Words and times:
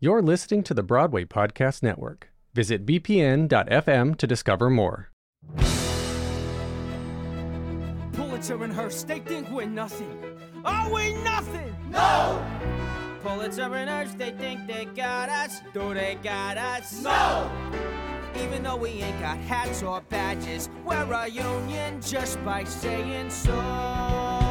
You're 0.00 0.22
listening 0.22 0.62
to 0.62 0.74
the 0.74 0.84
Broadway 0.84 1.24
Podcast 1.24 1.82
Network. 1.82 2.30
Visit 2.54 2.86
bpn.fm 2.86 4.16
to 4.16 4.26
discover 4.28 4.70
more. 4.70 5.10
Pulitzer 8.12 8.62
and 8.62 8.72
Hearst, 8.72 9.08
they 9.08 9.18
think 9.18 9.50
we're 9.50 9.66
nothing. 9.66 10.16
Are 10.64 10.88
we 10.94 11.14
nothing? 11.24 11.74
No! 11.90 12.40
Pulitzer 13.24 13.74
and 13.74 13.90
Hearst, 13.90 14.18
they 14.18 14.30
think 14.30 14.68
they 14.68 14.84
got 14.84 15.30
us. 15.30 15.62
Do 15.74 15.92
they 15.94 16.16
got 16.22 16.58
us? 16.58 17.02
No! 17.02 17.50
Even 18.40 18.62
though 18.62 18.76
we 18.76 18.90
ain't 18.90 19.18
got 19.18 19.38
hats 19.38 19.82
or 19.82 20.00
badges, 20.02 20.70
we're 20.84 21.12
a 21.12 21.26
union 21.26 22.00
just 22.00 22.42
by 22.44 22.62
saying 22.62 23.30
so. 23.30 24.47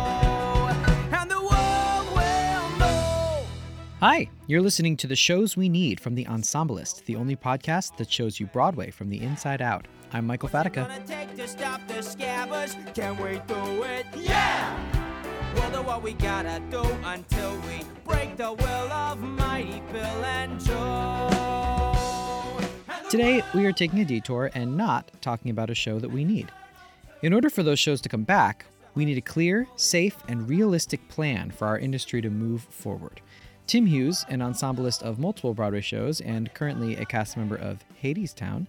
Hi, 4.00 4.30
you're 4.46 4.62
listening 4.62 4.96
to 4.98 5.08
the 5.08 5.16
shows 5.16 5.58
we 5.58 5.70
need 5.70 6.00
from 6.00 6.14
The 6.14 6.26
Ensemblist, 6.26 7.06
the 7.06 7.16
only 7.16 7.36
podcast 7.36 7.98
that 7.98 8.12
shows 8.12 8.40
you 8.40 8.46
Broadway 8.46 8.92
from 8.92 9.10
the 9.10 9.20
inside 9.20 9.60
out. 9.60 9.88
I'm 10.14 10.28
Michael 10.28 10.50
Fatica. 10.50 10.88
Gonna 10.88 11.04
take 11.08 11.36
to 11.36 11.48
stop 11.48 11.82
the 11.88 11.96
scabbers. 11.96 12.76
Can 12.94 13.18
we 13.18 13.42
do 13.48 13.82
it? 13.82 14.06
Yeah! 14.16 14.78
We'll 15.56 15.72
do 15.72 15.82
what 15.82 16.04
we 16.04 16.14
gotta 16.14 16.62
do 16.70 16.84
until 17.06 17.56
we 17.62 17.82
break 18.06 18.38
the 18.38 18.54
will 18.54 18.92
of 18.92 19.20
mighty 19.20 19.82
Bill 19.92 20.04
and 20.26 20.64
Joe. 20.64 22.60
Today, 23.10 23.44
we 23.56 23.66
are 23.66 23.74
taking 23.74 24.02
a 24.02 24.06
detour 24.06 24.52
and 24.54 24.78
not 24.78 25.10
talking 25.22 25.50
about 25.50 25.72
a 25.72 25.76
show 25.76 25.98
that 25.98 26.10
we 26.10 26.24
need. 26.24 26.52
In 27.24 27.34
order 27.34 27.50
for 27.50 27.64
those 27.64 27.80
shows 27.80 28.02
to 28.02 28.10
come 28.10 28.26
back, 28.26 28.68
we 28.94 29.06
need 29.06 29.18
a 29.18 29.22
clear, 29.22 29.68
safe, 29.76 30.18
and 30.28 30.48
realistic 30.48 31.10
plan 31.10 31.50
for 31.50 31.66
our 31.66 31.80
industry 31.80 32.22
to 32.22 32.30
move 32.30 32.62
forward. 32.62 33.22
Tim 33.68 33.86
Hughes, 33.86 34.26
an 34.30 34.42
ensemblist 34.42 35.04
of 35.04 35.20
multiple 35.20 35.54
Broadway 35.54 35.82
shows 35.82 36.22
and 36.22 36.54
currently 36.54 36.96
a 36.96 37.04
cast 37.04 37.36
member 37.36 37.58
of 37.58 37.84
Hadestown, 38.02 38.66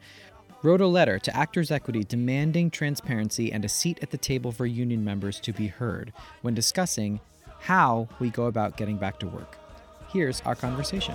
wrote 0.64 0.80
a 0.80 0.88
letter 0.88 1.20
to 1.20 1.36
Actors 1.36 1.70
Equity 1.70 2.02
demanding 2.02 2.68
transparency 2.68 3.52
and 3.52 3.64
a 3.64 3.68
seat 3.68 4.00
at 4.02 4.10
the 4.10 4.18
table 4.18 4.50
for 4.50 4.66
union 4.66 5.04
members 5.04 5.38
to 5.38 5.52
be 5.52 5.68
heard 5.68 6.12
when 6.42 6.52
discussing 6.52 7.20
how 7.60 8.08
we 8.18 8.28
go 8.28 8.46
about 8.46 8.76
getting 8.76 8.96
back 8.96 9.20
to 9.20 9.28
work. 9.28 9.56
Here's 10.08 10.40
our 10.40 10.56
conversation. 10.56 11.14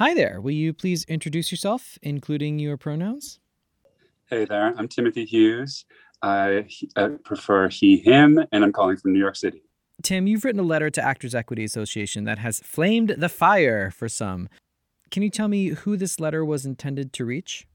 Hi 0.00 0.14
there. 0.14 0.40
Will 0.40 0.52
you 0.52 0.72
please 0.72 1.04
introduce 1.04 1.50
yourself, 1.50 1.98
including 2.00 2.58
your 2.58 2.78
pronouns? 2.78 3.38
Hey 4.30 4.46
there, 4.46 4.72
I'm 4.78 4.88
Timothy 4.88 5.26
Hughes. 5.26 5.84
I 6.22 6.64
uh, 6.96 7.10
prefer 7.22 7.68
he, 7.68 7.98
him, 7.98 8.42
and 8.50 8.64
I'm 8.64 8.72
calling 8.72 8.96
from 8.96 9.12
New 9.12 9.18
York 9.18 9.36
City. 9.36 9.62
Tim, 10.02 10.26
you've 10.26 10.42
written 10.42 10.58
a 10.58 10.62
letter 10.62 10.88
to 10.88 11.04
Actors 11.04 11.34
Equity 11.34 11.64
Association 11.64 12.24
that 12.24 12.38
has 12.38 12.60
flamed 12.60 13.16
the 13.18 13.28
fire 13.28 13.90
for 13.90 14.08
some. 14.08 14.48
Can 15.10 15.22
you 15.22 15.28
tell 15.28 15.48
me 15.48 15.66
who 15.68 15.98
this 15.98 16.18
letter 16.18 16.46
was 16.46 16.64
intended 16.64 17.12
to 17.12 17.26
reach? 17.26 17.66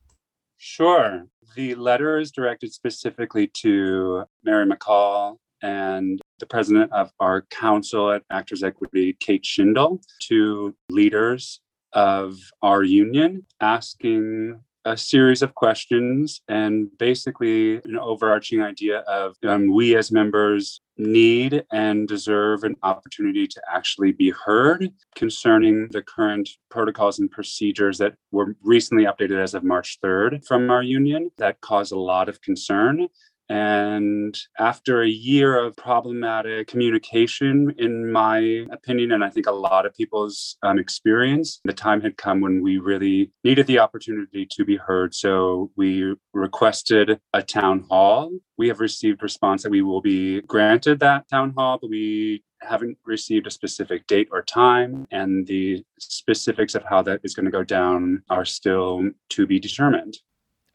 Sure. 0.58 1.28
The 1.56 1.76
letter 1.76 2.18
is 2.18 2.32
directed 2.32 2.74
specifically 2.74 3.52
to 3.58 4.24
Mary 4.44 4.66
McColl 4.66 5.38
and 5.62 6.20
the 6.40 6.48
president 6.48 6.92
of 6.92 7.12
our 7.20 7.44
council 7.52 8.10
at 8.10 8.24
Actors 8.32 8.64
Equity, 8.64 9.16
Kate 9.20 9.46
Shindle, 9.46 10.02
to 10.22 10.76
leaders 10.90 11.62
of 11.96 12.38
our 12.62 12.84
union, 12.84 13.46
asking 13.62 14.60
a 14.86 14.96
series 14.96 15.42
of 15.42 15.56
questions 15.56 16.42
and 16.48 16.96
basically 17.00 17.78
an 17.78 17.98
overarching 17.98 18.62
idea 18.62 19.00
of 19.00 19.36
um, 19.48 19.74
we 19.74 19.96
as 19.96 20.12
members 20.12 20.82
need 20.98 21.66
and 21.72 22.08
deserve 22.08 22.64
an 22.64 22.76
opportunity 22.84 23.48
to 23.48 23.60
actually 23.68 24.12
be 24.12 24.30
heard 24.30 24.90
concerning 25.16 25.88
the 25.90 26.04
current 26.04 26.48
protocols 26.70 27.18
and 27.18 27.32
procedures 27.32 27.98
that 27.98 28.14
were 28.32 28.56
recently 28.62 29.06
updated 29.06 29.42
as 29.42 29.56
of 29.56 29.64
March 29.64 29.98
3rd 30.04 30.46
from 30.46 30.70
our 30.70 30.84
union 30.84 31.32
that 31.38 31.60
caused 31.62 31.92
a 31.92 32.00
lot 32.00 32.30
of 32.30 32.40
concern 32.42 33.08
and 33.50 34.38
after 34.58 35.02
a 35.02 35.08
year 35.08 35.58
of 35.58 35.76
problematic 35.76 36.68
communication, 36.68 37.74
in 37.78 38.12
my 38.12 38.66
opinion, 38.72 39.12
and 39.12 39.24
I 39.24 39.30
think 39.30 39.46
a 39.46 39.52
lot 39.52 39.86
of 39.86 39.94
people's 39.94 40.58
um, 40.64 40.80
experience, 40.80 41.60
the 41.64 41.74
time 41.74 42.02
had 42.02 42.18
come 42.18 42.42
when 42.42 42.64
we 42.64 42.78
really 42.80 43.32
needed 43.44 43.68
the 43.68 43.80
opportunity 43.80 44.48
to 44.52 44.66
be 44.66 44.78
heard. 44.78 45.14
So 45.14 45.72
we 45.76 46.16
requested 46.34 47.20
a 47.34 47.44
town 47.44 47.86
hall. 47.90 48.32
We 48.58 48.68
have 48.70 48.80
received 48.80 49.22
response 49.22 49.64
that 49.64 49.72
we 49.72 49.82
will 49.82 50.02
be 50.02 50.42
granted 50.42 51.00
that 51.02 51.30
town 51.30 51.54
hall, 51.56 51.78
but 51.80 51.90
we 51.90 52.44
haven't 52.62 52.98
received 53.06 53.46
a 53.46 53.52
specific 53.52 54.08
date 54.08 54.30
or 54.32 54.42
time, 54.42 55.06
and 55.12 55.46
the 55.46 55.84
specifics 56.00 56.74
of 56.74 56.84
how 56.84 57.02
that 57.04 57.22
is 57.24 57.36
going 57.36 57.46
to 57.46 57.52
go 57.52 57.64
down 57.64 58.24
are 58.30 58.46
still 58.46 59.10
to 59.30 59.46
be 59.46 59.60
determined. 59.60 60.18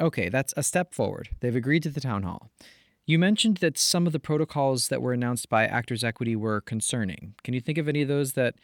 Okay, 0.01 0.29
that's 0.29 0.55
a 0.57 0.63
step 0.63 0.95
forward. 0.95 1.29
They've 1.41 1.55
agreed 1.55 1.83
to 1.83 1.91
the 1.91 2.01
town 2.01 2.23
hall. 2.23 2.51
You 3.07 3.19
mentioned 3.19 3.59
that 3.59 3.77
some 3.77 4.07
of 4.07 4.13
the 4.13 4.21
protocols 4.21 4.89
that 4.89 5.03
were 5.03 5.13
announced 5.13 5.49
by 5.49 5.67
Actors 5.67 6.05
Equity 6.05 6.37
were 6.37 6.61
concerning. 6.61 7.35
Can 7.43 7.55
you 7.55 7.61
think 7.61 7.77
of 7.77 7.89
any 7.89 8.03
of 8.03 8.09
those 8.09 8.33
that 8.33 8.55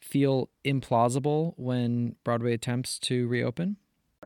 feel 0.00 0.48
implausible 0.64 1.54
when 1.56 2.16
Broadway 2.24 2.54
attempts 2.54 2.98
to 3.00 3.28
reopen? 3.28 3.76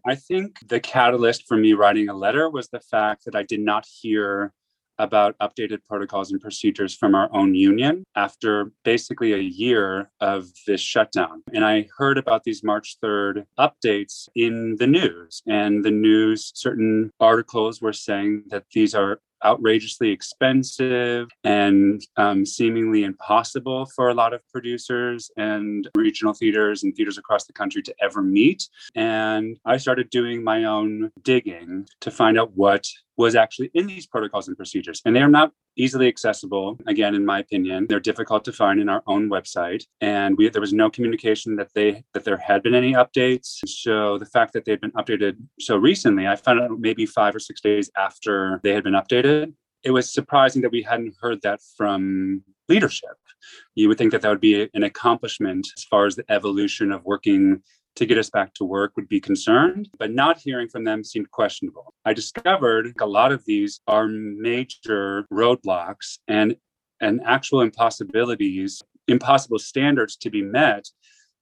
I 0.06 0.14
think 0.14 0.58
the 0.68 0.80
catalyst 0.80 1.48
for 1.48 1.56
me 1.56 1.72
writing 1.72 2.08
a 2.08 2.14
letter 2.14 2.48
was 2.48 2.68
the 2.68 2.80
fact 2.80 3.24
that 3.24 3.34
I 3.34 3.42
did 3.42 3.60
not 3.60 3.86
hear 3.86 4.52
about 4.98 5.36
updated 5.38 5.78
protocols 5.88 6.30
and 6.30 6.40
procedures 6.40 6.94
from 6.94 7.14
our 7.14 7.28
own 7.32 7.54
union 7.54 8.04
after 8.14 8.72
basically 8.84 9.32
a 9.32 9.38
year 9.38 10.10
of 10.20 10.48
this 10.66 10.80
shutdown. 10.80 11.42
And 11.52 11.64
I 11.64 11.88
heard 11.96 12.18
about 12.18 12.44
these 12.44 12.62
March 12.62 12.96
3rd 13.02 13.44
updates 13.58 14.28
in 14.34 14.76
the 14.76 14.86
news, 14.86 15.42
and 15.46 15.84
the 15.84 15.90
news, 15.90 16.52
certain 16.54 17.10
articles 17.20 17.80
were 17.80 17.92
saying 17.92 18.44
that 18.48 18.64
these 18.72 18.94
are 18.94 19.20
outrageously 19.44 20.10
expensive 20.10 21.28
and 21.44 22.02
um, 22.16 22.44
seemingly 22.46 23.04
impossible 23.04 23.86
for 23.94 24.08
a 24.08 24.14
lot 24.14 24.32
of 24.32 24.40
producers 24.52 25.30
and 25.36 25.88
regional 25.94 26.32
theaters 26.32 26.82
and 26.82 26.94
theaters 26.94 27.18
across 27.18 27.44
the 27.44 27.52
country 27.52 27.82
to 27.82 27.94
ever 28.00 28.22
meet. 28.22 28.68
And 28.94 29.58
I 29.64 29.76
started 29.76 30.10
doing 30.10 30.42
my 30.42 30.64
own 30.64 31.10
digging 31.22 31.86
to 32.00 32.10
find 32.10 32.38
out 32.38 32.52
what 32.54 32.86
was 33.16 33.34
actually 33.34 33.70
in 33.74 33.86
these 33.86 34.06
protocols 34.06 34.48
and 34.48 34.56
procedures. 34.56 35.00
And 35.04 35.14
they 35.16 35.22
are 35.22 35.28
not 35.28 35.52
easily 35.76 36.08
accessible. 36.08 36.78
Again, 36.86 37.14
in 37.14 37.24
my 37.24 37.38
opinion, 37.38 37.86
they're 37.88 38.00
difficult 38.00 38.44
to 38.44 38.52
find 38.52 38.80
in 38.80 38.88
our 38.88 39.02
own 39.06 39.28
website. 39.30 39.84
And 40.00 40.36
we, 40.36 40.48
there 40.48 40.60
was 40.60 40.72
no 40.72 40.90
communication 40.90 41.56
that 41.56 41.72
they 41.74 42.04
that 42.14 42.24
there 42.24 42.36
had 42.36 42.62
been 42.62 42.74
any 42.74 42.92
updates. 42.92 43.58
So 43.66 44.18
the 44.18 44.26
fact 44.26 44.52
that 44.52 44.64
they've 44.64 44.80
been 44.80 44.92
updated 44.92 45.36
so 45.60 45.76
recently, 45.76 46.26
I 46.26 46.36
found 46.36 46.60
out 46.60 46.78
maybe 46.78 47.06
five 47.06 47.34
or 47.34 47.40
six 47.40 47.60
days 47.60 47.90
after 47.96 48.60
they 48.62 48.74
had 48.74 48.84
been 48.84 48.94
updated. 48.94 49.52
It 49.82 49.90
was 49.90 50.12
surprising 50.12 50.62
that 50.62 50.72
we 50.72 50.82
hadn't 50.82 51.14
heard 51.20 51.42
that 51.42 51.60
from 51.76 52.42
leadership. 52.68 53.16
You 53.74 53.88
would 53.88 53.98
think 53.98 54.12
that 54.12 54.22
that 54.22 54.28
would 54.28 54.40
be 54.40 54.68
an 54.74 54.82
accomplishment 54.82 55.68
as 55.76 55.84
far 55.84 56.06
as 56.06 56.16
the 56.16 56.24
evolution 56.28 56.90
of 56.90 57.04
working 57.04 57.62
to 57.96 58.06
get 58.06 58.18
us 58.18 58.30
back 58.30 58.54
to 58.54 58.64
work 58.64 58.92
would 58.96 59.08
be 59.08 59.20
concerned, 59.20 59.88
but 59.98 60.12
not 60.12 60.38
hearing 60.38 60.68
from 60.68 60.84
them 60.84 61.02
seemed 61.02 61.30
questionable. 61.30 61.94
I 62.04 62.12
discovered 62.12 62.94
a 63.00 63.06
lot 63.06 63.32
of 63.32 63.44
these 63.44 63.80
are 63.86 64.06
major 64.06 65.26
roadblocks 65.32 66.18
and 66.28 66.56
and 67.00 67.20
actual 67.26 67.60
impossibilities, 67.60 68.82
impossible 69.06 69.58
standards 69.58 70.16
to 70.16 70.30
be 70.30 70.42
met 70.42 70.88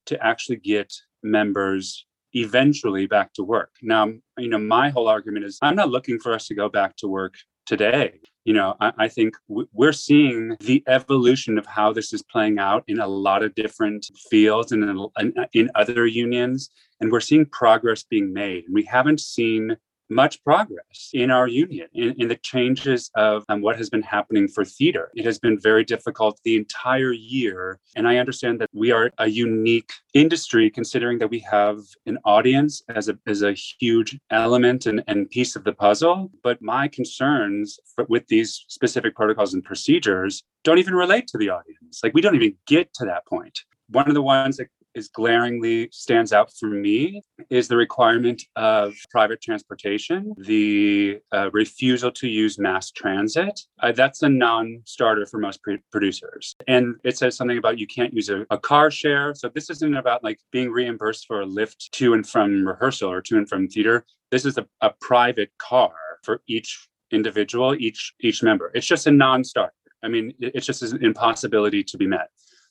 to 0.06 0.20
actually 0.24 0.56
get 0.56 0.92
members 1.22 2.06
eventually 2.32 3.06
back 3.06 3.32
to 3.34 3.44
work. 3.44 3.70
Now, 3.80 4.12
you 4.36 4.48
know, 4.48 4.58
my 4.58 4.90
whole 4.90 5.08
argument 5.08 5.44
is 5.44 5.58
I'm 5.62 5.76
not 5.76 5.90
looking 5.90 6.18
for 6.18 6.32
us 6.32 6.48
to 6.48 6.54
go 6.54 6.68
back 6.68 6.96
to 6.96 7.08
work 7.08 7.34
today. 7.66 8.20
You 8.44 8.52
know, 8.52 8.76
I, 8.80 8.92
I 8.98 9.08
think 9.08 9.34
we're 9.48 9.92
seeing 9.92 10.56
the 10.60 10.82
evolution 10.86 11.58
of 11.58 11.66
how 11.66 11.92
this 11.92 12.12
is 12.12 12.22
playing 12.22 12.58
out 12.58 12.84
in 12.88 13.00
a 13.00 13.06
lot 13.06 13.42
of 13.42 13.54
different 13.54 14.06
fields 14.30 14.72
and 14.72 14.84
in, 15.18 15.34
in 15.54 15.70
other 15.74 16.06
unions. 16.06 16.70
And 17.00 17.10
we're 17.10 17.20
seeing 17.20 17.46
progress 17.46 18.02
being 18.02 18.32
made. 18.32 18.64
And 18.66 18.74
we 18.74 18.84
haven't 18.84 19.20
seen 19.20 19.76
much 20.10 20.42
progress 20.44 21.10
in 21.12 21.30
our 21.30 21.48
union 21.48 21.88
in, 21.94 22.14
in 22.18 22.28
the 22.28 22.36
changes 22.36 23.10
of 23.14 23.44
um, 23.48 23.60
what 23.60 23.76
has 23.76 23.90
been 23.90 24.02
happening 24.02 24.48
for 24.48 24.64
theater. 24.64 25.10
It 25.14 25.24
has 25.24 25.38
been 25.38 25.58
very 25.58 25.84
difficult 25.84 26.40
the 26.44 26.56
entire 26.56 27.12
year. 27.12 27.80
And 27.96 28.06
I 28.06 28.18
understand 28.18 28.60
that 28.60 28.70
we 28.72 28.90
are 28.92 29.10
a 29.18 29.28
unique 29.28 29.92
industry 30.12 30.70
considering 30.70 31.18
that 31.18 31.30
we 31.30 31.40
have 31.40 31.78
an 32.06 32.18
audience 32.24 32.82
as 32.88 33.08
a, 33.08 33.18
as 33.26 33.42
a 33.42 33.52
huge 33.52 34.18
element 34.30 34.86
and, 34.86 35.02
and 35.06 35.30
piece 35.30 35.56
of 35.56 35.64
the 35.64 35.72
puzzle. 35.72 36.30
But 36.42 36.60
my 36.62 36.88
concerns 36.88 37.78
for, 37.94 38.04
with 38.08 38.26
these 38.28 38.64
specific 38.68 39.14
protocols 39.14 39.54
and 39.54 39.64
procedures 39.64 40.42
don't 40.64 40.78
even 40.78 40.94
relate 40.94 41.26
to 41.28 41.38
the 41.38 41.50
audience. 41.50 42.00
Like 42.02 42.14
we 42.14 42.20
don't 42.20 42.34
even 42.34 42.54
get 42.66 42.92
to 42.94 43.04
that 43.06 43.26
point. 43.26 43.60
One 43.90 44.08
of 44.08 44.14
the 44.14 44.22
ones 44.22 44.56
that 44.56 44.68
is 44.94 45.08
glaringly 45.08 45.88
stands 45.92 46.32
out 46.32 46.50
for 46.58 46.68
me 46.68 47.22
is 47.50 47.68
the 47.68 47.76
requirement 47.76 48.42
of 48.56 48.94
private 49.10 49.40
transportation, 49.40 50.34
the 50.38 51.18
uh, 51.32 51.50
refusal 51.52 52.10
to 52.12 52.28
use 52.28 52.58
mass 52.58 52.90
transit. 52.90 53.60
Uh, 53.80 53.92
that's 53.92 54.22
a 54.22 54.28
non-starter 54.28 55.26
for 55.26 55.38
most 55.38 55.62
pre- 55.62 55.82
producers, 55.90 56.54
and 56.68 56.96
it 57.04 57.18
says 57.18 57.36
something 57.36 57.58
about 57.58 57.78
you 57.78 57.86
can't 57.86 58.14
use 58.14 58.28
a, 58.28 58.46
a 58.50 58.58
car 58.58 58.90
share. 58.90 59.34
So 59.34 59.48
this 59.48 59.70
isn't 59.70 59.96
about 59.96 60.22
like 60.22 60.38
being 60.52 60.70
reimbursed 60.70 61.26
for 61.26 61.40
a 61.40 61.46
lift 61.46 61.92
to 61.92 62.14
and 62.14 62.26
from 62.26 62.66
rehearsal 62.66 63.10
or 63.10 63.20
to 63.22 63.36
and 63.38 63.48
from 63.48 63.68
theater. 63.68 64.04
This 64.30 64.44
is 64.44 64.58
a, 64.58 64.66
a 64.80 64.90
private 65.00 65.50
car 65.58 65.92
for 66.22 66.40
each 66.48 66.88
individual, 67.10 67.74
each 67.74 68.14
each 68.20 68.42
member. 68.42 68.70
It's 68.74 68.86
just 68.86 69.06
a 69.06 69.10
non-starter. 69.10 69.72
I 70.02 70.08
mean, 70.08 70.34
it's 70.38 70.66
just 70.66 70.82
an 70.82 71.02
impossibility 71.02 71.82
to 71.84 71.96
be 71.96 72.06
met. 72.06 72.28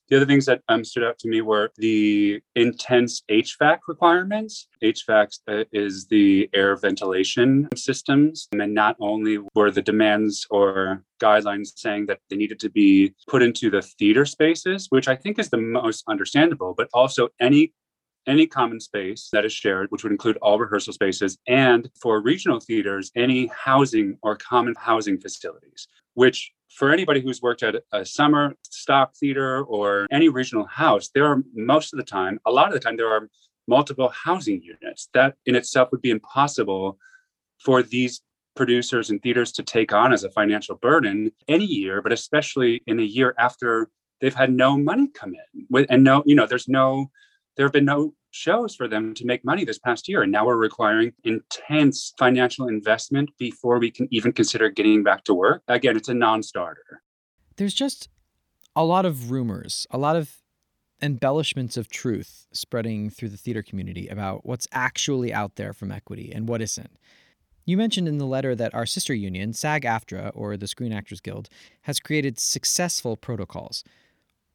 The 0.09 0.17
other 0.17 0.25
things 0.25 0.45
that 0.45 0.61
um, 0.67 0.83
stood 0.83 1.03
out 1.03 1.17
to 1.19 1.29
me 1.29 1.41
were 1.41 1.71
the 1.77 2.41
intense 2.55 3.23
HVAC 3.31 3.79
requirements. 3.88 4.67
HVAC 4.83 5.39
uh, 5.47 5.63
is 5.71 6.07
the 6.07 6.50
air 6.53 6.75
ventilation 6.75 7.69
systems. 7.75 8.47
And 8.51 8.73
not 8.73 8.95
only 9.00 9.39
were 9.55 9.71
the 9.71 9.81
demands 9.81 10.45
or 10.50 11.03
guidelines 11.21 11.69
saying 11.75 12.07
that 12.07 12.19
they 12.29 12.35
needed 12.35 12.59
to 12.59 12.69
be 12.69 13.13
put 13.27 13.41
into 13.41 13.69
the 13.69 13.81
theater 13.81 14.25
spaces, 14.25 14.88
which 14.89 15.07
I 15.07 15.15
think 15.15 15.39
is 15.39 15.50
the 15.50 15.57
most 15.57 16.03
understandable, 16.07 16.73
but 16.77 16.89
also 16.94 17.29
any 17.39 17.73
any 18.25 18.47
common 18.47 18.79
space 18.79 19.29
that 19.33 19.44
is 19.45 19.51
shared, 19.51 19.88
which 19.89 20.03
would 20.03 20.11
include 20.11 20.38
all 20.38 20.57
rehearsal 20.57 20.94
spaces, 20.94 21.38
and 21.47 21.89
for 22.01 22.21
regional 22.21 22.59
theaters, 22.59 23.11
any 23.15 23.47
housing 23.47 24.17
or 24.21 24.38
common 24.38 24.73
housing 24.77 25.19
facilities, 25.19 25.88
which 26.13 26.51
for 26.75 26.91
anybody 26.91 27.21
who's 27.21 27.41
worked 27.41 27.63
at 27.63 27.75
a 27.91 28.05
summer 28.05 28.53
stock 28.63 29.15
theater 29.15 29.63
or 29.63 30.07
any 30.11 30.29
regional 30.29 30.65
house, 30.65 31.09
there 31.13 31.25
are 31.25 31.43
most 31.53 31.93
of 31.93 31.97
the 31.97 32.05
time, 32.05 32.39
a 32.45 32.51
lot 32.51 32.67
of 32.67 32.73
the 32.73 32.79
time, 32.79 32.97
there 32.97 33.11
are 33.11 33.29
multiple 33.67 34.09
housing 34.09 34.61
units. 34.61 35.09
That 35.13 35.35
in 35.45 35.55
itself 35.55 35.89
would 35.91 36.01
be 36.01 36.09
impossible 36.09 36.97
for 37.63 37.83
these 37.83 38.21
producers 38.55 39.09
and 39.09 39.21
theaters 39.21 39.51
to 39.53 39.63
take 39.63 39.93
on 39.93 40.13
as 40.13 40.23
a 40.23 40.29
financial 40.31 40.75
burden 40.75 41.31
any 41.47 41.65
year, 41.65 42.01
but 42.01 42.11
especially 42.11 42.81
in 42.87 42.99
a 42.99 43.03
year 43.03 43.33
after 43.37 43.89
they've 44.21 44.35
had 44.35 44.51
no 44.51 44.77
money 44.77 45.07
come 45.13 45.33
in 45.33 45.65
with 45.69 45.85
and 45.89 46.03
no, 46.03 46.23
you 46.25 46.35
know, 46.35 46.45
there's 46.45 46.67
no, 46.67 47.09
there 47.55 47.65
have 47.65 47.73
been 47.73 47.85
no 47.85 48.13
shows 48.33 48.75
for 48.75 48.88
them 48.88 49.13
to 49.13 49.25
make 49.25 49.45
money 49.45 49.63
this 49.63 49.80
past 49.80 50.09
year. 50.09 50.24
And 50.24 50.31
now 50.31 50.45
we're 50.45 50.57
requiring 50.57 51.13
intense 51.24 52.13
financial 52.18 52.68
investment 52.68 53.30
before 53.38 53.80
we 53.80 53.91
can 53.91 54.07
even 54.12 54.33
consider 54.33 54.69
getting 54.69 55.03
back 55.03 55.24
to 55.25 55.33
work. 55.33 55.62
Again, 55.68 55.95
it's 55.95 56.09
a 56.09 56.13
non 56.13 56.44
starter. 56.44 57.01
There's 57.56 57.74
just 57.74 58.09
a 58.75 58.83
lot 58.83 59.06
of 59.06 59.31
rumors, 59.31 59.85
a 59.91 59.97
lot 59.97 60.15
of 60.15 60.38
embellishments 61.01 61.77
of 61.77 61.89
truth 61.89 62.47
spreading 62.53 63.09
through 63.09 63.30
the 63.30 63.38
theater 63.38 63.62
community 63.62 64.07
about 64.07 64.45
what's 64.45 64.68
actually 64.71 65.33
out 65.33 65.56
there 65.56 65.74
from 65.74 65.91
equity 65.91 66.31
and 66.33 66.47
what 66.47 66.62
isn't. 66.62 66.97
You 67.65 67.77
mentioned 67.77 68.07
in 68.07 68.18
the 68.18 68.25
letter 68.25 68.56
that 68.56 68.74
our 68.74 68.86
sister 68.86 69.13
union, 69.13 69.53
SAG 69.53 69.83
AFTRA, 69.83 70.31
or 70.33 70.57
the 70.57 70.68
Screen 70.68 70.91
Actors 70.91 71.21
Guild, 71.21 71.50
has 71.83 72.00
created 72.00 72.39
successful 72.39 73.15
protocols. 73.15 73.83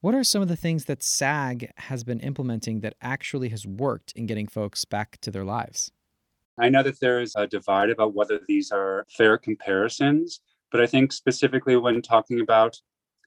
What 0.00 0.14
are 0.14 0.22
some 0.22 0.42
of 0.42 0.48
the 0.48 0.54
things 0.54 0.84
that 0.84 1.02
SAG 1.02 1.72
has 1.76 2.04
been 2.04 2.20
implementing 2.20 2.80
that 2.80 2.94
actually 3.02 3.48
has 3.48 3.66
worked 3.66 4.12
in 4.12 4.26
getting 4.26 4.46
folks 4.46 4.84
back 4.84 5.20
to 5.22 5.30
their 5.32 5.44
lives? 5.44 5.90
I 6.56 6.68
know 6.68 6.84
that 6.84 7.00
there 7.00 7.20
is 7.20 7.34
a 7.34 7.48
divide 7.48 7.90
about 7.90 8.14
whether 8.14 8.38
these 8.46 8.70
are 8.70 9.04
fair 9.16 9.36
comparisons, 9.38 10.40
but 10.70 10.80
I 10.80 10.86
think 10.86 11.12
specifically 11.12 11.76
when 11.76 12.00
talking 12.00 12.40
about 12.40 12.76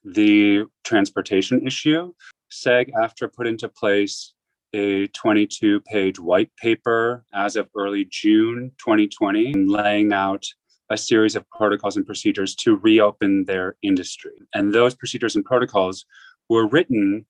the 0.06 0.63
transportation 0.85 1.68
issue, 1.68 2.13
SAG 2.50 2.89
AFTRA 2.94 3.33
put 3.33 3.47
into 3.47 3.68
place 3.68 4.33
a 4.73 5.07
22 5.07 5.81
page 5.81 6.19
white 6.19 6.56
paper 6.56 7.25
as 7.33 7.57
of 7.57 7.68
early 7.75 8.06
June 8.09 8.71
2020, 8.77 9.53
laying 9.68 10.13
out 10.13 10.45
a 10.89 10.97
series 10.97 11.35
of 11.35 11.50
protocols 11.50 11.97
and 11.97 12.06
procedures 12.06 12.56
to 12.56 12.77
reopen 12.77 13.44
their 13.44 13.75
industry. 13.81 14.31
And 14.53 14.73
those 14.73 14.95
procedures 14.95 15.35
and 15.35 15.44
protocols 15.44 16.06
were 16.51 16.68
written 16.68 17.25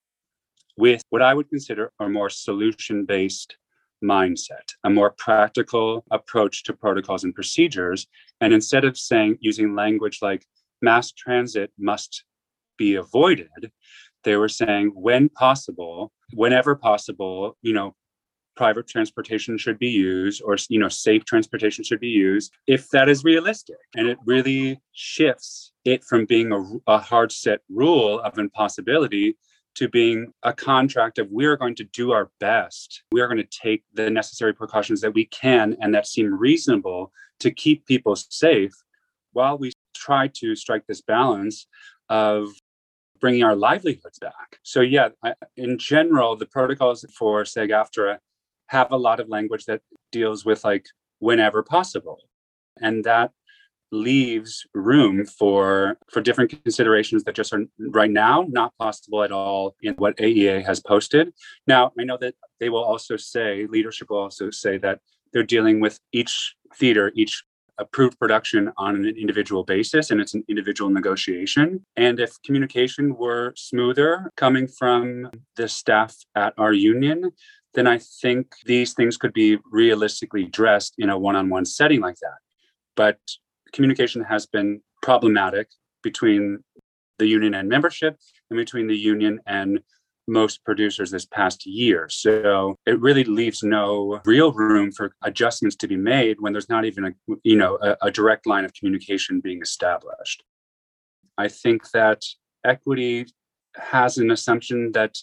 with 0.78 1.04
what 1.12 1.22
I 1.22 1.36
would 1.36 1.48
consider 1.48 1.92
a 2.00 2.10
more 2.10 2.32
solution 2.32 3.06
based 3.06 3.56
mindset, 4.04 4.68
a 4.84 4.90
more 4.90 5.12
practical 5.12 6.04
approach 6.10 6.64
to 6.64 6.74
protocols 6.74 7.24
and 7.24 7.36
procedures. 7.36 8.08
And 8.42 8.52
instead 8.52 8.84
of 8.84 8.98
saying 8.98 9.38
using 9.40 9.76
language 9.76 10.18
like 10.24 10.44
mass 10.82 11.12
transit 11.12 11.72
must 11.78 12.24
be 12.80 12.96
avoided, 12.96 13.72
they 14.24 14.38
were 14.38 14.50
saying 14.50 14.94
when 14.96 15.30
possible, 15.30 16.12
whenever 16.34 16.76
possible, 16.76 17.58
you 17.62 17.74
know, 17.74 17.94
private 18.56 18.88
transportation 18.88 19.58
should 19.58 19.80
be 19.80 19.90
used 19.90 20.42
or 20.44 20.58
you 20.70 20.80
know 20.80 20.90
safe 20.90 21.24
transportation 21.26 21.84
should 21.84 22.00
be 22.00 22.08
used 22.08 22.52
if 22.68 22.90
that 22.90 23.08
is 23.08 23.24
realistic 23.24 23.78
and 23.96 24.08
it 24.08 24.18
really 24.26 24.80
shifts 24.92 25.72
it 25.86 26.04
from 26.04 26.26
being 26.26 26.52
a, 26.52 26.92
a 26.92 26.98
hard 26.98 27.32
set 27.32 27.62
rule 27.70 28.20
of 28.20 28.38
impossibility 28.38 29.36
to 29.76 29.88
being 29.88 30.34
a 30.44 30.54
contract 30.54 31.18
of 31.18 31.32
we 31.32 31.46
are 31.46 31.56
going 31.56 31.76
to 31.76 31.84
do 31.86 32.12
our 32.12 32.30
best. 32.40 33.04
We 33.12 33.22
are 33.22 33.28
going 33.28 33.38
to 33.38 33.60
take 33.62 33.84
the 33.94 34.10
necessary 34.10 34.54
precautions 34.54 35.02
that 35.02 35.14
we 35.14 35.26
can 35.26 35.78
and 35.82 35.94
that 35.96 36.08
seem 36.08 36.34
reasonable 36.34 37.12
to 37.40 37.52
keep 37.52 37.86
people 37.86 38.16
safe 38.16 38.74
while 39.34 39.58
we 39.58 39.72
try 39.96 40.28
to 40.36 40.56
strike 40.56 40.86
this 40.88 41.02
balance 41.02 41.68
of 42.10 42.50
bringing 43.20 43.44
our 43.44 43.56
livelihoods 43.56 44.20
back. 44.20 44.60
So, 44.64 44.82
yeah, 44.82 45.10
I, 45.24 45.34
in 45.56 45.78
general, 45.78 46.36
the 46.36 46.48
protocols 46.48 47.06
for 47.18 47.46
SAG 47.46 47.70
AFTRA 47.70 48.18
have 48.72 48.92
a 48.92 48.98
lot 48.98 49.20
of 49.20 49.28
language 49.28 49.66
that 49.66 49.82
deals 50.14 50.46
with 50.46 50.64
like 50.64 50.86
whenever 51.20 51.62
possible. 51.62 52.20
And 52.82 53.04
that 53.04 53.32
leaves 53.92 54.66
room 54.74 55.26
for 55.26 55.98
for 56.10 56.22
different 56.22 56.50
considerations 56.64 57.26
that 57.26 57.36
just 57.36 57.52
are 57.52 57.66
right 57.78 58.10
now 58.10 58.46
not 58.48 58.72
possible 58.80 59.22
at 59.22 59.34
all 59.34 59.76
in 59.82 59.94
what 59.96 60.16
AEA 60.18 60.66
has 60.66 60.80
posted. 60.80 61.34
Now, 61.68 61.92
I 62.00 62.06
know 62.06 62.18
that 62.22 62.36
they 62.62 62.70
will 62.70 62.84
also 62.84 63.18
say 63.18 63.68
leadership 63.70 64.10
will 64.10 64.20
also 64.20 64.50
say 64.50 64.78
that 64.78 65.00
they're 65.34 65.44
dealing 65.44 65.82
with 65.82 66.00
each 66.14 66.56
theater, 66.80 67.12
each 67.14 67.44
approved 67.78 68.18
production 68.20 68.72
on 68.78 68.96
an 68.96 69.06
individual 69.06 69.64
basis 69.64 70.12
and 70.12 70.22
it's 70.22 70.36
an 70.36 70.44
individual 70.48 70.90
negotiation. 70.90 71.84
And 71.98 72.20
if 72.20 72.42
communication 72.46 73.18
were 73.18 73.54
smoother 73.58 74.32
coming 74.38 74.68
from 74.68 75.30
the 75.58 75.68
staff 75.68 76.16
at 76.36 76.54
our 76.58 76.74
union, 76.74 77.32
then 77.74 77.88
I 77.88 78.00
think 78.00 78.54
these 78.66 78.94
things 78.94 79.18
could 79.18 79.34
be 79.34 79.58
realistically 79.72 80.44
addressed 80.44 80.96
in 80.98 81.10
a 81.10 81.18
one 81.18 81.36
on 81.36 81.50
one 81.50 81.66
setting 81.66 82.02
like 82.02 82.18
that. 82.22 82.38
But 82.96 83.18
communication 83.72 84.24
has 84.24 84.46
been 84.46 84.82
problematic 85.02 85.68
between 86.04 86.64
the 87.20 87.28
union 87.28 87.54
and 87.54 87.70
membership 87.70 88.18
and 88.50 88.58
between 88.58 88.88
the 88.88 88.98
union 88.98 89.40
and 89.46 89.80
most 90.28 90.64
producers 90.64 91.12
this 91.12 91.26
past 91.26 91.66
year. 91.66 92.08
So 92.10 92.78
it 92.86 93.00
really 93.00 93.24
leaves 93.24 93.64
no 93.64 94.22
real 94.26 94.52
room 94.52 94.92
for 94.92 95.14
adjustments 95.24 95.76
to 95.78 95.88
be 95.88 95.98
made 95.98 96.38
when 96.40 96.54
there's 96.54 96.70
not 96.70 96.86
even 96.86 97.06
a 97.06 97.12
you 97.44 97.56
know 97.56 97.78
a, 97.82 97.98
a 98.04 98.12
direct 98.12 98.46
line 98.46 98.66
of 98.66 98.74
communication 98.74 99.40
being 99.40 99.62
established. 99.62 100.44
I 101.38 101.48
think 101.48 101.90
that 101.92 102.24
equity 102.66 103.26
has 103.76 104.18
an 104.18 104.32
assumption 104.32 104.92
that 104.94 105.18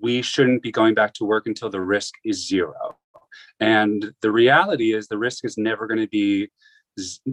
we 0.00 0.22
shouldn't 0.22 0.62
be 0.62 0.72
going 0.72 0.94
back 0.94 1.14
to 1.14 1.24
work 1.24 1.46
until 1.46 1.70
the 1.70 1.80
risk 1.80 2.14
is 2.24 2.46
zero. 2.46 2.96
And 3.60 4.12
the 4.20 4.30
reality 4.30 4.92
is 4.92 5.08
the 5.08 5.18
risk 5.18 5.44
is 5.44 5.56
never 5.56 5.86
going 5.86 6.00
to 6.00 6.08
be 6.08 6.50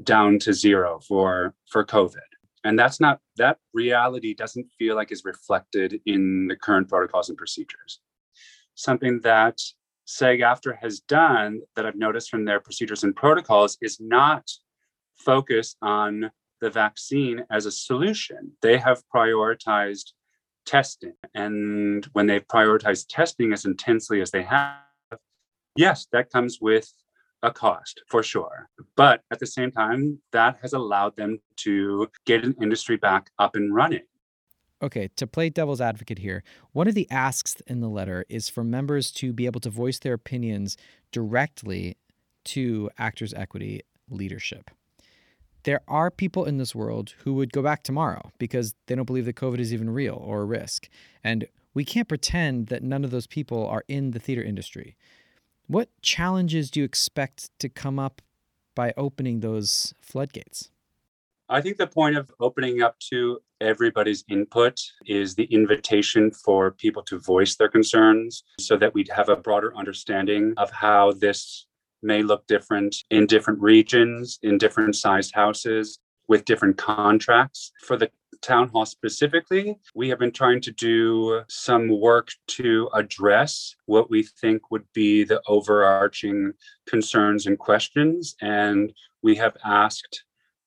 down 0.03 0.39
to 0.39 0.53
zero 0.53 1.00
for 1.08 1.53
for 1.70 1.86
COVID. 1.86 2.18
And 2.63 2.77
that's 2.77 3.00
not 3.00 3.20
that 3.38 3.58
reality 3.74 4.34
doesn't 4.34 4.68
feel 4.77 4.96
like 4.96 5.12
is 5.12 5.24
reflected 5.24 6.01
in 6.06 6.48
the 6.48 6.56
current 6.56 6.89
protocols 6.89 7.29
and 7.29 7.38
procedures. 7.38 8.00
Something 8.75 9.22
that 9.22 9.60
SAG 10.06 10.39
AFTRA 10.39 10.77
has 10.82 11.00
done 11.00 11.62
that 11.75 11.86
I've 11.86 11.96
noticed 11.96 12.29
from 12.29 12.46
their 12.46 12.60
procedures 12.60 13.03
and 13.03 13.15
protocols 13.15 13.77
is 13.82 14.00
not 14.00 14.50
focus 15.15 15.75
on 15.82 16.32
the 16.62 16.70
vaccine 16.70 17.46
as 17.51 17.65
a 17.65 17.72
solution. 17.72 18.51
They 18.62 18.77
have 18.77 19.03
prioritized 19.13 20.12
testing. 20.70 21.14
And 21.34 22.06
when 22.14 22.28
they've 22.28 22.48
prioritized 22.48 23.08
testing 23.10 23.52
as 23.54 23.66
intensely 23.66 24.22
as 24.22 24.30
they 24.30 24.44
have, 24.44 24.78
yes, 25.76 26.08
that 26.12 26.30
comes 26.30 26.60
with 26.62 26.94
a 27.42 27.52
cost 27.52 28.04
for 28.08 28.22
sure. 28.22 28.70
But 28.96 29.22
at 29.32 29.40
the 29.40 29.48
same 29.48 29.72
time, 29.72 30.20
that 30.32 30.58
has 30.62 30.74
allowed 30.74 31.16
them 31.16 31.40
to 31.58 32.08
get 32.26 32.44
an 32.44 32.56
industry 32.62 32.98
back 32.98 33.32
up 33.40 33.56
and 33.56 33.74
running. 33.74 34.04
Okay, 34.82 35.10
to 35.18 35.28
play 35.28 35.50
devil's 35.50 35.82
advocate 35.82 36.20
here, 36.20 36.44
one 36.72 36.88
of 36.88 36.96
the 36.96 37.10
asks 37.10 37.62
in 37.68 37.82
the 37.82 37.90
letter 37.90 38.26
is 38.30 38.48
for 38.48 38.64
members 38.64 39.12
to 39.14 39.34
be 39.34 39.46
able 39.46 39.60
to 39.62 39.70
voice 39.70 40.00
their 40.00 40.14
opinions 40.14 40.78
directly 41.12 41.98
to 42.46 42.90
Actors 42.98 43.34
Equity 43.34 43.82
leadership. 44.10 44.70
There 45.63 45.82
are 45.88 46.10
people 46.10 46.46
in 46.46 46.58
this 46.58 46.74
world 46.74 47.13
who 47.24 47.34
would 47.34 47.51
go 47.51 47.62
back 47.62 47.84
tomorrow 47.84 48.32
because 48.38 48.74
they 48.88 48.96
don't 48.96 49.06
believe 49.06 49.25
that 49.25 49.36
COVID 49.36 49.60
is 49.60 49.74
even 49.74 49.89
real 49.89 50.16
or 50.16 50.42
a 50.42 50.46
risk. 50.46 50.89
And 51.24 51.48
we 51.74 51.84
can't 51.84 52.08
pretend 52.08 52.68
that 52.68 52.84
none 52.84 53.04
of 53.04 53.12
those 53.12 53.28
people 53.28 53.68
are 53.68 53.84
in 53.88 54.12
the 54.12 54.20
theater 54.20 54.44
industry. 54.44 54.96
What 55.68 55.89
challenges 56.01 56.72
do 56.72 56.80
you 56.80 56.86
expect 56.86 57.51
to 57.60 57.70
come 57.70 58.00
up 58.00 58.22
by 58.75 58.94
opening 58.98 59.42
those 59.42 59.94
floodgates? 60.01 60.72
I 61.50 61.62
think 61.62 61.78
the 61.78 61.88
point 61.88 62.16
of 62.16 62.32
opening 62.39 62.82
up 62.82 63.00
to 63.12 63.39
everybody's 63.60 64.24
input 64.30 64.80
is 65.06 65.36
the 65.36 65.46
invitation 65.46 66.32
for 66.32 66.72
people 66.72 67.01
to 67.04 67.20
voice 67.20 67.56
their 67.56 67.70
concerns 67.70 68.44
so 68.60 68.78
that 68.78 68.94
we'd 68.94 69.10
have 69.10 69.30
a 69.30 69.36
broader 69.36 69.75
understanding 69.75 70.54
of 70.58 70.70
how 70.70 71.12
this 71.13 71.66
may 72.01 72.24
look 72.24 72.46
different 72.48 72.96
in 73.10 73.25
different 73.25 73.62
regions, 73.62 74.39
in 74.41 74.58
different 74.58 74.96
sized 74.96 75.34
houses, 75.34 76.00
with 76.27 76.46
different 76.46 76.77
contracts. 76.77 77.72
For 77.82 77.98
the 77.98 78.10
town 78.41 78.70
hall 78.70 78.86
specifically, 78.86 79.77
we 79.96 80.10
have 80.10 80.20
been 80.20 80.32
trying 80.32 80.62
to 80.62 80.72
do 80.72 81.41
some 81.50 81.89
work 82.00 82.29
to 82.48 82.89
address 82.94 83.75
what 83.86 84.10
we 84.10 84.24
think 84.24 84.72
would 84.72 84.86
be 84.94 85.24
the 85.24 85.41
overarching 85.48 86.53
concerns 86.88 87.48
and 87.48 87.58
questions. 87.58 88.36
And 88.41 88.94
we 89.22 89.36
have 89.36 89.58
asked 89.65 90.24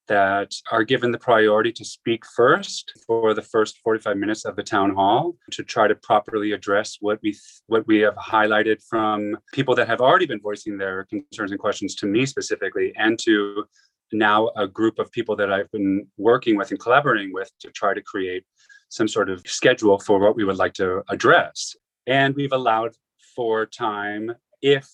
that 0.08 0.52
are 0.70 0.84
given 0.84 1.12
the 1.12 1.18
priority 1.18 1.72
to 1.72 1.84
speak 1.84 2.24
first 2.26 2.92
for 3.06 3.34
the 3.34 3.42
first 3.42 3.78
45 3.84 4.16
minutes 4.16 4.44
of 4.44 4.56
the 4.56 4.62
town 4.62 4.94
hall 4.94 5.36
to 5.52 5.62
try 5.62 5.86
to 5.86 5.94
properly 5.94 6.52
address 6.52 6.98
what 7.00 7.18
we 7.22 7.36
what 7.66 7.86
we 7.86 7.98
have 8.00 8.16
highlighted 8.16 8.82
from 8.88 9.36
people 9.52 9.74
that 9.76 9.88
have 9.88 10.00
already 10.00 10.26
been 10.26 10.40
voicing 10.40 10.76
their 10.76 11.04
concerns 11.04 11.52
and 11.52 11.60
questions 11.60 11.94
to 11.96 12.06
me 12.06 12.26
specifically 12.26 12.92
and 12.96 13.18
to 13.20 13.64
now 14.12 14.50
a 14.56 14.66
group 14.66 14.98
of 14.98 15.10
people 15.12 15.36
that 15.36 15.52
I've 15.52 15.70
been 15.70 16.06
working 16.18 16.56
with 16.56 16.70
and 16.70 16.80
collaborating 16.80 17.32
with 17.32 17.50
to 17.60 17.70
try 17.70 17.94
to 17.94 18.02
create 18.02 18.44
some 18.88 19.08
sort 19.08 19.30
of 19.30 19.42
schedule 19.46 19.98
for 19.98 20.18
what 20.20 20.36
we 20.36 20.44
would 20.44 20.56
like 20.56 20.74
to 20.74 21.02
address. 21.08 21.74
And 22.06 22.34
we've 22.34 22.52
allowed 22.52 22.92
for 23.34 23.64
time 23.64 24.32
if 24.60 24.86